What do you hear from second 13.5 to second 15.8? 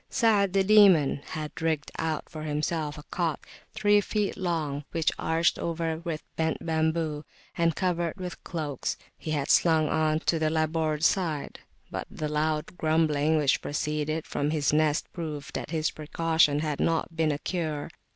proceeded from his nest proved that